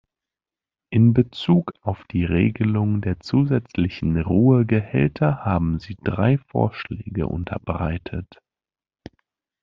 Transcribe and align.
In 0.89 1.13
bezug 1.13 1.73
auf 1.81 2.05
die 2.05 2.25
Regelung 2.25 3.01
der 3.01 3.19
zusätzlichen 3.19 4.17
Ruhegehälter 4.19 5.45
haben 5.45 5.77
Sie 5.79 5.95
drei 6.03 6.39
Vorschläge 6.39 7.27
unterbreitet. 7.27 8.39